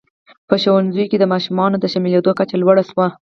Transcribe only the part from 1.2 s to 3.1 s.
ماشومانو د شاملېدو کچه لوړه شوه.